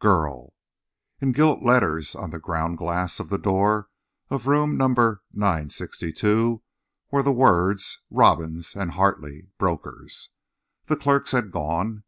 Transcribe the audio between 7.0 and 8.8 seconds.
were the words: "Robbins &